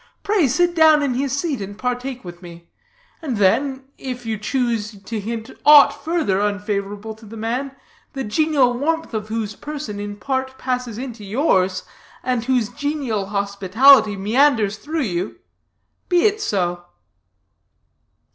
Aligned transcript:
Pray, 0.23 0.47
sit 0.47 0.73
down 0.73 1.03
in 1.03 1.13
his 1.13 1.31
seat, 1.31 1.61
and 1.61 1.77
partake 1.77 2.25
with 2.25 2.41
me; 2.41 2.67
and 3.21 3.37
then, 3.37 3.83
if 3.99 4.25
you 4.25 4.35
choose 4.35 4.99
to 5.03 5.19
hint 5.19 5.51
aught 5.63 5.93
further 5.93 6.41
unfavorable 6.41 7.13
to 7.13 7.23
the 7.23 7.37
man, 7.37 7.75
the 8.13 8.23
genial 8.23 8.73
warmth 8.73 9.13
of 9.13 9.27
whose 9.27 9.55
person 9.55 9.99
in 9.99 10.15
part 10.15 10.57
passes 10.57 10.97
into 10.97 11.23
yours, 11.23 11.83
and 12.23 12.45
whose 12.45 12.69
genial 12.69 13.27
hospitality 13.27 14.15
meanders 14.17 14.77
through 14.77 15.03
you 15.03 15.35
be 16.09 16.23
it 16.25 16.41
so." 16.41 16.83